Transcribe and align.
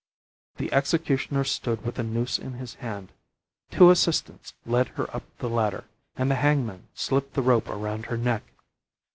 The 0.57 0.73
executioner 0.73 1.43
stood 1.43 1.85
with 1.85 1.93
the 1.93 2.03
noose 2.03 2.39
in 2.39 2.53
his 2.53 2.73
hand; 2.73 3.11
two 3.69 3.91
assistants 3.91 4.55
led 4.65 4.87
her 4.97 5.15
up 5.15 5.21
the 5.37 5.47
ladder, 5.47 5.83
and 6.17 6.31
the 6.31 6.41
hangman 6.41 6.87
slipped 6.95 7.35
the 7.35 7.43
rope 7.43 7.69
around 7.69 8.07
her 8.07 8.17
neck. 8.17 8.41